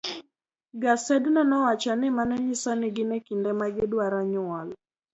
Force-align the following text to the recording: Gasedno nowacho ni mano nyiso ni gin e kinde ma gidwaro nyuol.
Gasedno 0.81 1.41
nowacho 1.49 1.91
ni 1.99 2.09
mano 2.15 2.33
nyiso 2.45 2.71
ni 2.79 2.87
gin 2.95 3.11
e 3.17 3.19
kinde 3.25 3.51
ma 3.59 3.67
gidwaro 3.75 4.19
nyuol. 4.31 4.67